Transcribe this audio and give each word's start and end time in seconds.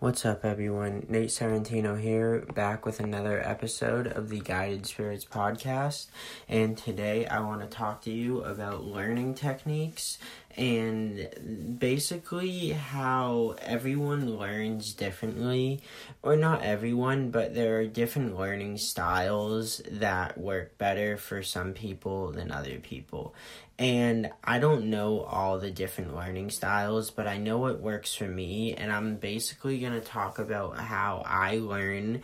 What's 0.00 0.24
up, 0.24 0.46
everyone? 0.46 1.04
Nate 1.10 1.28
Serrentino 1.28 2.00
here, 2.00 2.46
back 2.54 2.86
with 2.86 3.00
another 3.00 3.38
episode 3.46 4.06
of 4.06 4.30
the 4.30 4.40
Guided 4.40 4.86
Spirits 4.86 5.26
podcast. 5.26 6.06
And 6.48 6.74
today 6.74 7.26
I 7.26 7.40
want 7.40 7.60
to 7.60 7.66
talk 7.66 8.00
to 8.04 8.10
you 8.10 8.42
about 8.42 8.82
learning 8.82 9.34
techniques 9.34 10.16
and 10.60 11.78
basically 11.78 12.68
how 12.68 13.56
everyone 13.62 14.36
learns 14.36 14.92
differently. 14.92 15.80
Or 16.22 16.36
not 16.36 16.62
everyone, 16.62 17.30
but 17.30 17.54
there 17.54 17.78
are 17.78 17.86
different 17.86 18.38
learning 18.38 18.76
styles 18.76 19.80
that 19.90 20.36
work 20.36 20.76
better 20.76 21.16
for 21.16 21.42
some 21.42 21.72
people 21.72 22.32
than 22.32 22.52
other 22.52 22.78
people. 22.78 23.34
And 23.78 24.30
I 24.44 24.58
don't 24.58 24.90
know 24.90 25.20
all 25.22 25.58
the 25.58 25.70
different 25.70 26.14
learning 26.14 26.50
styles, 26.50 27.10
but 27.10 27.26
I 27.26 27.38
know 27.38 27.56
what 27.56 27.80
works 27.80 28.14
for 28.14 28.28
me. 28.28 28.74
And 28.74 28.92
I'm 28.92 29.16
basically 29.16 29.78
going 29.78 29.94
to 29.94 30.00
talk 30.02 30.38
about 30.38 30.78
how 30.78 31.22
I 31.24 31.56
learn 31.56 32.20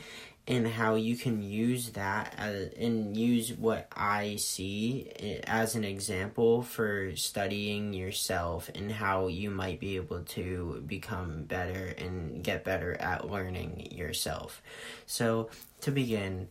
and 0.48 0.66
how 0.66 0.94
you 0.94 1.16
can 1.16 1.42
use 1.42 1.90
that 1.90 2.34
as, 2.38 2.72
and 2.74 3.16
use 3.16 3.52
what 3.52 3.88
I 3.92 4.36
see 4.36 5.10
as 5.44 5.74
an 5.74 5.84
example 5.84 6.62
for 6.62 7.16
studying 7.16 7.92
yourself 7.92 8.70
and 8.74 8.92
how 8.92 9.26
you 9.26 9.50
might 9.50 9.80
be 9.80 9.96
able 9.96 10.22
to 10.22 10.84
become 10.86 11.44
better 11.44 11.94
and 11.98 12.44
get 12.44 12.64
better 12.64 12.94
at 12.94 13.28
learning 13.28 13.88
yourself. 13.90 14.62
So, 15.06 15.50
to 15.80 15.90
begin, 15.90 16.48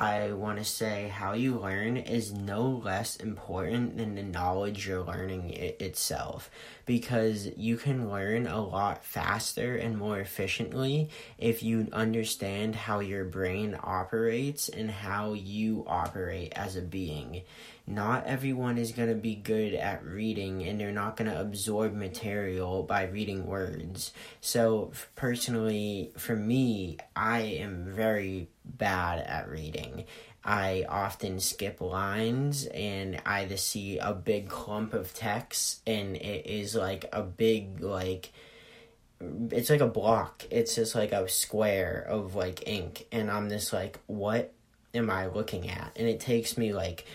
I 0.00 0.30
want 0.30 0.58
to 0.58 0.64
say 0.64 1.08
how 1.08 1.32
you 1.32 1.58
learn 1.58 1.96
is 1.96 2.32
no 2.32 2.80
less 2.84 3.16
important 3.16 3.96
than 3.96 4.14
the 4.14 4.22
knowledge 4.22 4.86
you're 4.86 5.02
learning 5.02 5.50
it 5.50 5.82
itself 5.82 6.52
because 6.86 7.48
you 7.56 7.76
can 7.76 8.08
learn 8.08 8.46
a 8.46 8.64
lot 8.64 9.04
faster 9.04 9.74
and 9.74 9.98
more 9.98 10.20
efficiently 10.20 11.10
if 11.36 11.64
you 11.64 11.88
understand 11.92 12.76
how 12.76 13.00
your 13.00 13.24
brain 13.24 13.76
operates 13.82 14.68
and 14.68 14.88
how 14.88 15.32
you 15.32 15.84
operate 15.88 16.52
as 16.54 16.76
a 16.76 16.82
being. 16.82 17.42
Not 17.88 18.26
everyone 18.26 18.76
is 18.76 18.92
going 18.92 19.08
to 19.08 19.14
be 19.14 19.34
good 19.34 19.72
at 19.72 20.04
reading 20.04 20.62
and 20.62 20.78
they're 20.78 20.92
not 20.92 21.16
going 21.16 21.30
to 21.30 21.40
absorb 21.40 21.94
material 21.94 22.82
by 22.82 23.04
reading 23.04 23.46
words. 23.46 24.12
So, 24.42 24.92
personally, 25.16 26.12
for 26.18 26.36
me, 26.36 26.98
I 27.16 27.40
am 27.40 27.86
very 27.86 28.48
bad 28.62 29.20
at 29.20 29.48
reading. 29.48 30.04
I 30.44 30.84
often 30.86 31.40
skip 31.40 31.80
lines 31.80 32.66
and 32.66 33.22
I 33.24 33.40
either 33.40 33.56
see 33.56 33.98
a 33.98 34.12
big 34.12 34.48
clump 34.50 34.92
of 34.92 35.14
text 35.14 35.80
and 35.86 36.14
it 36.16 36.46
is 36.46 36.74
like 36.74 37.06
a 37.12 37.22
big 37.22 37.80
like 37.80 38.32
it's 39.50 39.70
like 39.70 39.80
a 39.80 39.86
block. 39.86 40.44
It's 40.50 40.74
just 40.74 40.94
like 40.94 41.12
a 41.12 41.26
square 41.28 42.04
of 42.08 42.34
like 42.34 42.68
ink 42.68 43.06
and 43.10 43.30
I'm 43.30 43.48
just 43.48 43.72
like 43.72 43.98
what 44.06 44.52
am 44.94 45.10
I 45.10 45.26
looking 45.26 45.68
at? 45.68 45.92
And 45.96 46.06
it 46.06 46.20
takes 46.20 46.56
me 46.56 46.72
like 46.72 47.06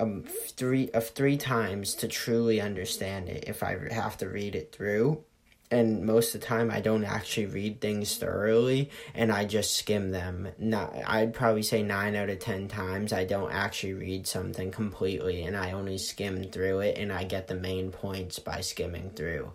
um 0.00 0.22
three 0.22 0.90
of 0.90 1.08
three 1.08 1.36
times 1.36 1.94
to 1.94 2.08
truly 2.08 2.60
understand 2.60 3.28
it 3.28 3.44
if 3.46 3.62
I 3.62 3.76
have 3.92 4.16
to 4.18 4.28
read 4.28 4.54
it 4.54 4.72
through 4.72 5.24
and 5.70 6.04
most 6.04 6.34
of 6.34 6.40
the 6.40 6.46
time 6.46 6.70
I 6.70 6.80
don't 6.80 7.04
actually 7.04 7.46
read 7.46 7.80
things 7.80 8.16
thoroughly 8.16 8.90
and 9.14 9.30
I 9.30 9.44
just 9.44 9.74
skim 9.74 10.10
them. 10.10 10.48
Not 10.58 10.94
I'd 11.06 11.34
probably 11.34 11.62
say 11.62 11.82
9 11.82 12.14
out 12.14 12.30
of 12.30 12.38
10 12.38 12.68
times 12.68 13.12
I 13.12 13.24
don't 13.24 13.52
actually 13.52 13.94
read 13.94 14.26
something 14.26 14.70
completely 14.70 15.42
and 15.42 15.56
I 15.56 15.72
only 15.72 15.98
skim 15.98 16.44
through 16.44 16.80
it 16.80 16.98
and 16.98 17.12
I 17.12 17.24
get 17.24 17.48
the 17.48 17.54
main 17.54 17.90
points 17.90 18.38
by 18.38 18.60
skimming 18.60 19.10
through. 19.10 19.52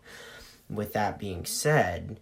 With 0.70 0.94
that 0.94 1.20
being 1.20 1.46
said, 1.46 2.20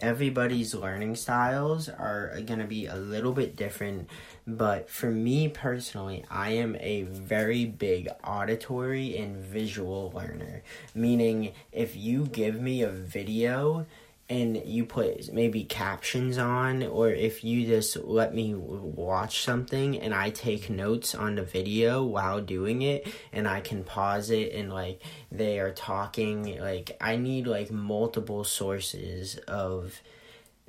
everybody's 0.00 0.74
learning 0.74 1.16
styles 1.16 1.88
are 1.88 2.40
going 2.46 2.60
to 2.60 2.66
be 2.66 2.86
a 2.86 2.96
little 2.96 3.32
bit 3.32 3.56
different 3.56 4.08
but 4.46 4.88
for 4.88 5.10
me 5.10 5.48
personally 5.48 6.24
i 6.30 6.50
am 6.50 6.76
a 6.80 7.02
very 7.02 7.64
big 7.64 8.08
auditory 8.24 9.16
and 9.16 9.36
visual 9.36 10.12
learner. 10.14 10.62
Meaning 10.94 11.52
if 11.72 11.96
you 11.96 12.26
give 12.26 12.60
me 12.60 12.82
a 12.82 12.90
video 12.90 13.86
and 14.30 14.62
you 14.64 14.86
put 14.86 15.32
maybe 15.32 15.64
captions 15.64 16.38
on 16.38 16.84
or 16.84 17.10
if 17.10 17.42
you 17.42 17.66
just 17.66 17.96
let 17.96 18.32
me 18.32 18.54
watch 18.54 19.42
something 19.42 19.98
and 19.98 20.14
I 20.14 20.30
take 20.30 20.70
notes 20.70 21.16
on 21.16 21.34
the 21.34 21.42
video 21.42 22.04
while 22.04 22.40
doing 22.40 22.82
it 22.82 23.08
and 23.32 23.48
I 23.48 23.60
can 23.60 23.82
pause 23.82 24.30
it 24.30 24.52
and 24.54 24.72
like 24.72 25.02
they 25.32 25.58
are 25.58 25.72
talking 25.72 26.60
like 26.60 26.96
I 27.00 27.16
need 27.16 27.48
like 27.48 27.72
multiple 27.72 28.44
sources 28.44 29.36
of 29.48 30.00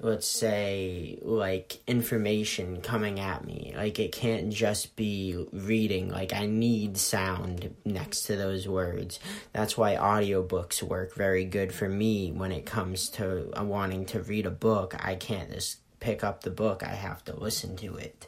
let's 0.02 0.28
say 0.28 1.20
like 1.22 1.80
information 1.86 2.82
coming 2.82 3.20
at 3.20 3.46
me. 3.46 3.74
Like 3.76 4.00
it 4.00 4.12
can't 4.12 4.52
just 4.52 4.96
be 4.96 5.48
reading. 5.54 6.10
Like 6.10 6.34
i 6.34 6.46
need 6.46 6.98
sound 6.98 7.76
next 7.86 8.24
to 8.24 8.36
those 8.36 8.68
words. 8.68 9.20
That's 9.54 9.78
why 9.78 9.96
audiobooks 9.96 10.82
work 10.82 11.14
very 11.16 11.46
good 11.46 11.72
for 11.74 11.88
me 11.88 12.32
when 12.32 12.52
it 12.52 12.66
comes 12.66 13.10
to 13.10 13.58
uh, 13.58 13.64
wanting 13.64 14.06
to 14.08 14.22
read 14.22 14.46
a 14.46 14.52
book. 14.52 14.96
I 15.00 15.16
can't 15.16 15.52
just 15.52 15.78
pick 16.00 16.24
up 16.24 16.42
the 16.42 16.50
book. 16.50 16.84
I 16.84 16.96
have 16.96 17.24
to 17.26 17.40
listen 17.40 17.76
to 17.78 17.96
it. 17.96 18.28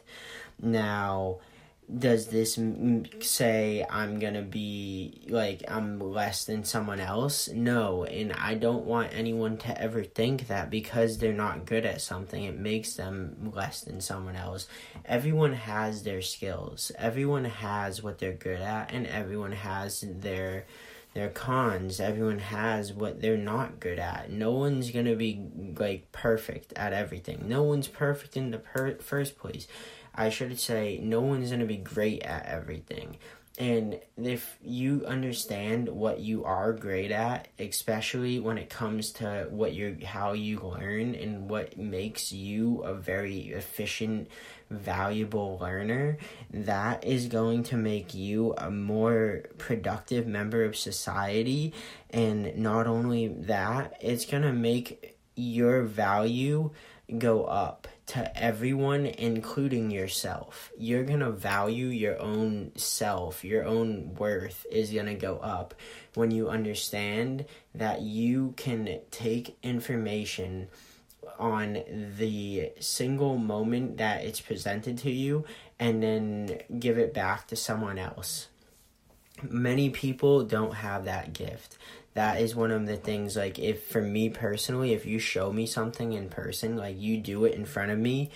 Now 0.62 1.40
does 1.98 2.28
this 2.28 2.56
m- 2.58 3.04
say 3.20 3.84
I'm 3.90 4.18
gonna 4.18 4.42
be 4.42 5.22
like 5.28 5.62
I'm 5.68 5.98
less 5.98 6.44
than 6.44 6.64
someone 6.64 7.00
else? 7.00 7.48
No, 7.48 8.04
and 8.04 8.32
I 8.32 8.54
don't 8.54 8.84
want 8.84 9.12
anyone 9.12 9.58
to 9.58 9.80
ever 9.80 10.02
think 10.02 10.48
that 10.48 10.70
because 10.70 11.18
they're 11.18 11.32
not 11.32 11.66
good 11.66 11.84
at 11.84 12.00
something, 12.00 12.42
it 12.44 12.58
makes 12.58 12.94
them 12.94 13.52
less 13.54 13.82
than 13.82 14.00
someone 14.00 14.36
else. 14.36 14.66
Everyone 15.04 15.52
has 15.52 16.02
their 16.02 16.22
skills, 16.22 16.90
everyone 16.98 17.44
has 17.44 18.02
what 18.02 18.18
they're 18.18 18.32
good 18.32 18.60
at, 18.60 18.92
and 18.92 19.06
everyone 19.06 19.52
has 19.52 20.04
their 20.06 20.66
their 21.14 21.28
cons. 21.28 22.00
Everyone 22.00 22.40
has 22.40 22.92
what 22.92 23.20
they're 23.20 23.36
not 23.36 23.78
good 23.78 24.00
at. 24.00 24.30
No 24.30 24.52
one's 24.52 24.90
gonna 24.90 25.14
be 25.14 25.46
like 25.78 26.10
perfect 26.12 26.72
at 26.74 26.92
everything. 26.92 27.44
No 27.48 27.62
one's 27.62 27.88
perfect 27.88 28.36
in 28.36 28.50
the 28.50 28.58
per- 28.58 28.96
first 28.96 29.38
place. 29.38 29.68
I 30.14 30.30
should 30.30 30.58
say 30.58 31.00
no 31.02 31.20
one's 31.20 31.48
going 31.48 31.60
to 31.60 31.66
be 31.66 31.76
great 31.76 32.22
at 32.22 32.46
everything. 32.46 33.18
And 33.56 34.00
if 34.16 34.58
you 34.62 35.04
understand 35.06 35.88
what 35.88 36.18
you 36.18 36.44
are 36.44 36.72
great 36.72 37.12
at, 37.12 37.46
especially 37.58 38.40
when 38.40 38.58
it 38.58 38.68
comes 38.68 39.12
to 39.12 39.46
what 39.48 39.72
you 39.74 39.98
how 40.04 40.32
you 40.32 40.58
learn 40.58 41.14
and 41.14 41.48
what 41.48 41.78
makes 41.78 42.32
you 42.32 42.80
a 42.80 42.94
very 42.94 43.50
efficient, 43.50 44.28
valuable 44.70 45.58
learner, 45.60 46.18
that 46.50 47.04
is 47.04 47.26
going 47.26 47.62
to 47.64 47.76
make 47.76 48.12
you 48.12 48.54
a 48.58 48.72
more 48.72 49.44
productive 49.56 50.26
member 50.26 50.64
of 50.64 50.76
society. 50.76 51.72
And 52.10 52.56
not 52.56 52.88
only 52.88 53.28
that, 53.28 53.96
it's 54.00 54.26
going 54.26 54.42
to 54.42 54.52
make 54.52 55.16
your 55.36 55.82
value 55.82 56.72
go 57.18 57.44
up 57.44 57.86
to 58.06 58.38
everyone, 58.40 59.06
including 59.06 59.90
yourself. 59.90 60.72
You're 60.78 61.04
gonna 61.04 61.30
value 61.30 61.86
your 61.86 62.20
own 62.20 62.72
self, 62.76 63.44
your 63.44 63.64
own 63.64 64.14
worth 64.14 64.66
is 64.70 64.90
gonna 64.90 65.14
go 65.14 65.38
up 65.38 65.74
when 66.14 66.30
you 66.30 66.48
understand 66.48 67.46
that 67.74 68.02
you 68.02 68.54
can 68.56 69.00
take 69.10 69.56
information 69.62 70.68
on 71.38 71.82
the 72.16 72.72
single 72.80 73.38
moment 73.38 73.96
that 73.98 74.24
it's 74.24 74.40
presented 74.40 74.98
to 74.98 75.10
you 75.10 75.44
and 75.78 76.02
then 76.02 76.60
give 76.78 76.98
it 76.98 77.12
back 77.12 77.46
to 77.48 77.56
someone 77.56 77.98
else. 77.98 78.48
Many 79.42 79.90
people 79.90 80.44
don't 80.44 80.74
have 80.74 81.04
that 81.04 81.32
gift. 81.32 81.76
That 82.14 82.40
is 82.40 82.54
one 82.54 82.70
of 82.70 82.86
the 82.86 82.96
things 82.96 83.36
like 83.36 83.58
if 83.58 83.86
for 83.86 84.00
me 84.00 84.28
personally 84.30 84.92
if 84.92 85.04
you 85.04 85.18
show 85.18 85.52
me 85.52 85.66
something 85.66 86.12
in 86.12 86.28
person 86.28 86.76
like 86.76 87.00
you 87.00 87.18
do 87.18 87.44
it 87.44 87.54
in 87.54 87.64
front 87.64 87.90
of 87.90 87.98
me 87.98 88.30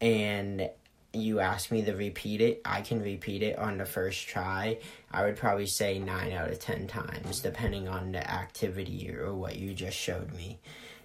and 0.00 0.70
you 1.12 1.40
ask 1.40 1.70
me 1.70 1.82
to 1.82 1.92
repeat 1.94 2.42
it 2.42 2.60
i 2.66 2.82
can 2.82 3.00
repeat 3.02 3.42
it 3.42 3.58
on 3.58 3.78
the 3.78 3.84
first 3.84 4.26
try. 4.26 4.78
I 5.10 5.24
would 5.24 5.36
probably 5.36 5.66
say 5.66 5.98
9 5.98 6.32
out 6.32 6.50
of 6.50 6.58
10 6.58 6.86
times 6.86 7.40
depending 7.40 7.86
on 7.86 8.12
the 8.12 8.30
activity 8.30 9.14
or 9.14 9.34
what 9.34 9.56
you 9.56 9.74
just 9.74 9.96
showed 9.96 10.32
me. 10.34 10.58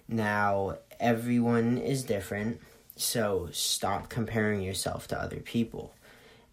Now 0.08 0.78
everyone 0.98 1.76
is 1.76 2.04
different 2.04 2.60
so 2.96 3.48
stop 3.52 4.08
comparing 4.08 4.62
yourself 4.62 5.08
to 5.08 5.20
other 5.20 5.40
people. 5.40 5.92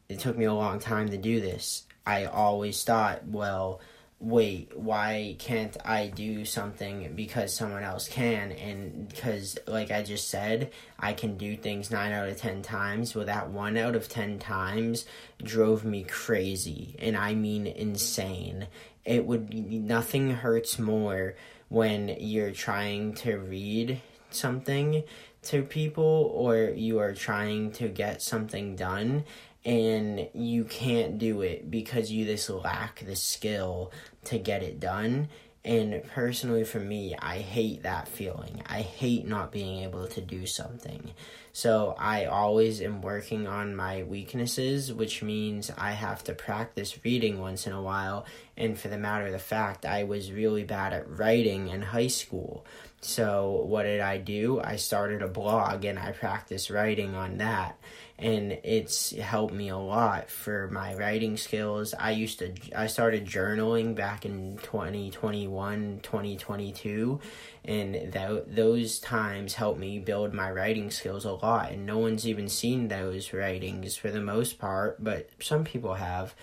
It 0.09 0.19
took 0.19 0.37
me 0.37 0.45
a 0.45 0.53
long 0.53 0.79
time 0.79 1.09
to 1.09 1.17
do 1.17 1.39
this 1.39 1.83
i 2.05 2.25
always 2.25 2.83
thought 2.83 3.25
well 3.27 3.79
wait, 4.19 4.77
why 4.77 5.35
can't 5.39 5.77
I 5.85 6.07
do 6.07 6.43
something 6.43 7.13
because 7.15 7.55
someone 7.55 7.83
else 7.83 8.07
can? 8.07 8.51
And 8.51 9.07
because, 9.07 9.57
like 9.65 9.91
I 9.91 10.03
just 10.03 10.27
said, 10.27 10.71
I 10.99 11.13
can 11.13 11.37
do 11.37 11.55
things 11.55 11.89
nine 11.89 12.11
out 12.11 12.27
of 12.27 12.37
ten 12.37 12.61
times. 12.61 13.15
Well, 13.15 13.25
that 13.25 13.49
one 13.49 13.77
out 13.77 13.95
of 13.95 14.09
ten 14.09 14.37
times 14.39 15.05
drove 15.41 15.85
me 15.85 16.03
crazy, 16.03 16.95
and 16.99 17.15
I 17.15 17.33
mean 17.33 17.65
insane. 17.65 18.67
It 19.05 19.25
would, 19.25 19.53
nothing 19.53 20.31
hurts 20.31 20.77
more 20.77 21.35
when 21.69 22.09
you're 22.19 22.51
trying 22.51 23.13
to 23.13 23.37
read 23.37 24.01
something 24.31 25.03
to 25.41 25.63
people 25.63 26.31
or 26.35 26.57
you 26.75 26.99
are 26.99 27.13
trying 27.13 27.71
to 27.71 27.87
get 27.87 28.21
something 28.21 28.75
done 28.75 29.23
and 29.65 30.29
you 30.33 30.63
can't 30.63 31.17
do 31.17 31.41
it 31.41 31.69
because 31.69 32.11
you 32.11 32.25
just 32.25 32.49
lack 32.49 33.03
the 33.05 33.15
skill 33.15 33.91
to 34.25 34.37
get 34.37 34.63
it 34.63 34.79
done. 34.79 35.29
And 35.65 36.01
personally, 36.03 36.63
for 36.63 36.79
me, 36.79 37.15
I 37.19 37.39
hate 37.39 37.83
that 37.83 38.07
feeling. 38.07 38.63
I 38.65 38.81
hate 38.81 39.27
not 39.27 39.51
being 39.51 39.83
able 39.83 40.07
to 40.07 40.21
do 40.21 40.45
something. 40.45 41.11
So 41.51 41.95
I 41.99 42.25
always 42.25 42.81
am 42.81 43.01
working 43.01 43.45
on 43.45 43.75
my 43.75 44.03
weaknesses, 44.03 44.93
which 44.93 45.21
means 45.21 45.69
I 45.77 45.91
have 45.91 46.23
to 46.23 46.33
practice 46.33 47.03
reading 47.03 47.41
once 47.41 47.67
in 47.67 47.73
a 47.73 47.81
while. 47.81 48.25
And 48.59 48.77
for 48.77 48.89
the 48.89 48.97
matter 48.97 49.25
of 49.25 49.31
the 49.31 49.39
fact, 49.39 49.85
I 49.85 50.03
was 50.03 50.31
really 50.31 50.65
bad 50.65 50.93
at 50.93 51.17
writing 51.17 51.69
in 51.69 51.81
high 51.81 52.07
school. 52.07 52.65
So 53.01 53.63
what 53.65 53.83
did 53.83 54.01
I 54.01 54.17
do? 54.17 54.59
I 54.61 54.75
started 54.75 55.21
a 55.21 55.27
blog 55.29 55.85
and 55.85 55.97
I 55.97 56.11
practiced 56.11 56.69
writing 56.69 57.15
on 57.15 57.37
that 57.37 57.79
and 58.17 58.51
it's 58.63 59.11
helped 59.11 59.53
me 59.53 59.69
a 59.69 59.77
lot 59.77 60.29
for 60.29 60.67
my 60.69 60.93
writing 60.95 61.37
skills. 61.37 61.93
I 61.97 62.11
used 62.11 62.39
to 62.39 62.53
I 62.75 62.87
started 62.87 63.25
journaling 63.25 63.95
back 63.95 64.25
in 64.25 64.57
2021, 64.57 66.01
2022 66.03 67.21
and 67.63 68.11
that 68.11 68.53
those 68.53 68.99
times 68.99 69.53
helped 69.53 69.79
me 69.79 69.99
build 69.99 70.33
my 70.33 70.51
writing 70.51 70.91
skills 70.91 71.23
a 71.23 71.31
lot 71.31 71.71
and 71.71 71.85
no 71.85 71.99
one's 71.99 72.27
even 72.27 72.49
seen 72.49 72.89
those 72.89 73.31
writings 73.31 73.95
for 73.95 74.11
the 74.11 74.21
most 74.21 74.59
part, 74.59 75.01
but 75.01 75.29
some 75.39 75.63
people 75.63 75.93
have. 75.93 76.35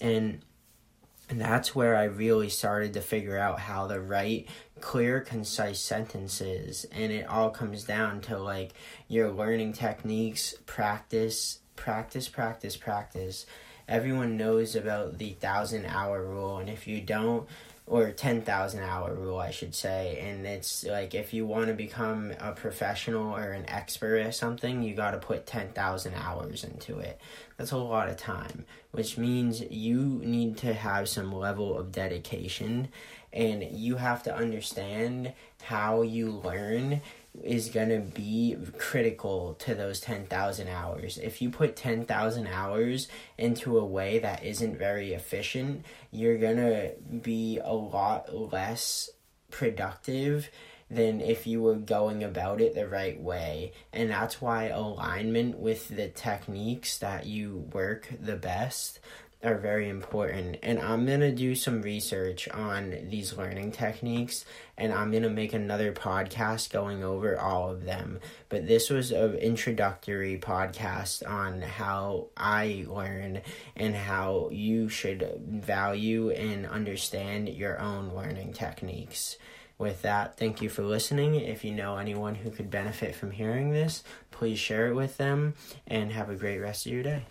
And 0.00 0.42
and 1.30 1.40
that's 1.40 1.76
where 1.76 1.96
I 1.96 2.04
really 2.04 2.48
started 2.48 2.94
to 2.94 3.00
figure 3.00 3.38
out 3.38 3.60
how 3.60 3.86
to 3.86 4.00
write 4.00 4.48
clear, 4.80 5.20
concise 5.20 5.80
sentences. 5.80 6.84
And 6.90 7.12
it 7.12 7.28
all 7.28 7.50
comes 7.50 7.84
down 7.84 8.20
to 8.22 8.36
like 8.36 8.72
your 9.06 9.30
learning 9.30 9.74
techniques, 9.74 10.54
practice, 10.66 11.60
practice, 11.76 12.28
practice, 12.28 12.76
practice. 12.76 13.46
Everyone 13.86 14.36
knows 14.36 14.74
about 14.74 15.18
the 15.18 15.30
thousand 15.34 15.86
hour 15.86 16.24
rule, 16.24 16.58
and 16.58 16.68
if 16.68 16.88
you 16.88 17.00
don't, 17.00 17.48
or 17.90 18.12
10,000 18.12 18.84
hour 18.84 19.12
rule, 19.12 19.40
I 19.40 19.50
should 19.50 19.74
say. 19.74 20.20
And 20.20 20.46
it's 20.46 20.84
like 20.84 21.12
if 21.12 21.34
you 21.34 21.44
want 21.44 21.66
to 21.66 21.74
become 21.74 22.32
a 22.38 22.52
professional 22.52 23.34
or 23.34 23.50
an 23.50 23.68
expert 23.68 24.18
at 24.18 24.36
something, 24.36 24.84
you 24.84 24.94
got 24.94 25.10
to 25.10 25.18
put 25.18 25.44
10,000 25.44 26.14
hours 26.14 26.62
into 26.62 27.00
it. 27.00 27.20
That's 27.56 27.72
a 27.72 27.76
lot 27.76 28.08
of 28.08 28.16
time, 28.16 28.64
which 28.92 29.18
means 29.18 29.60
you 29.60 30.20
need 30.22 30.56
to 30.58 30.72
have 30.72 31.08
some 31.08 31.34
level 31.34 31.76
of 31.76 31.90
dedication 31.90 32.88
and 33.32 33.64
you 33.72 33.96
have 33.96 34.22
to 34.22 34.36
understand 34.36 35.32
how 35.62 36.02
you 36.02 36.30
learn 36.30 37.00
is 37.42 37.68
going 37.68 37.88
to 37.88 38.00
be 38.00 38.56
critical 38.76 39.54
to 39.54 39.74
those 39.74 40.00
10,000 40.00 40.68
hours. 40.68 41.18
If 41.18 41.40
you 41.40 41.50
put 41.50 41.76
10,000 41.76 42.46
hours 42.46 43.08
into 43.38 43.78
a 43.78 43.84
way 43.84 44.18
that 44.18 44.44
isn't 44.44 44.78
very 44.78 45.12
efficient, 45.12 45.84
you're 46.10 46.38
going 46.38 46.56
to 46.56 46.92
be 47.22 47.60
a 47.62 47.72
lot 47.72 48.34
less 48.34 49.10
productive 49.50 50.50
than 50.90 51.20
if 51.20 51.46
you 51.46 51.62
were 51.62 51.76
going 51.76 52.24
about 52.24 52.60
it 52.60 52.74
the 52.74 52.88
right 52.88 53.20
way. 53.20 53.72
And 53.92 54.10
that's 54.10 54.40
why 54.40 54.66
alignment 54.66 55.58
with 55.58 55.88
the 55.88 56.08
techniques 56.08 56.98
that 56.98 57.26
you 57.26 57.68
work 57.72 58.08
the 58.20 58.36
best 58.36 58.98
are 59.42 59.56
very 59.56 59.88
important. 59.88 60.58
And 60.62 60.78
I'm 60.78 61.06
going 61.06 61.20
to 61.20 61.32
do 61.32 61.54
some 61.54 61.82
research 61.82 62.48
on 62.48 63.08
these 63.08 63.36
learning 63.36 63.72
techniques 63.72 64.44
and 64.76 64.92
I'm 64.92 65.10
going 65.10 65.22
to 65.22 65.30
make 65.30 65.52
another 65.52 65.92
podcast 65.92 66.70
going 66.70 67.02
over 67.02 67.38
all 67.38 67.70
of 67.70 67.84
them. 67.84 68.20
But 68.48 68.66
this 68.66 68.90
was 68.90 69.12
an 69.12 69.34
introductory 69.36 70.38
podcast 70.38 71.28
on 71.28 71.62
how 71.62 72.28
I 72.36 72.84
learn 72.88 73.40
and 73.76 73.94
how 73.94 74.48
you 74.52 74.88
should 74.88 75.40
value 75.46 76.30
and 76.30 76.66
understand 76.66 77.48
your 77.48 77.78
own 77.80 78.14
learning 78.14 78.52
techniques. 78.52 79.36
With 79.78 80.02
that, 80.02 80.36
thank 80.36 80.60
you 80.60 80.68
for 80.68 80.82
listening. 80.82 81.36
If 81.36 81.64
you 81.64 81.72
know 81.72 81.96
anyone 81.96 82.34
who 82.34 82.50
could 82.50 82.70
benefit 82.70 83.14
from 83.14 83.30
hearing 83.30 83.70
this, 83.70 84.04
please 84.30 84.58
share 84.58 84.88
it 84.88 84.94
with 84.94 85.16
them 85.16 85.54
and 85.86 86.12
have 86.12 86.28
a 86.28 86.36
great 86.36 86.58
rest 86.58 86.84
of 86.84 86.92
your 86.92 87.02
day. 87.02 87.24